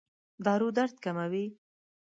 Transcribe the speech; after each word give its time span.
دارو 0.45 0.67
درد 0.77 0.95
کموي؟ 1.05 1.45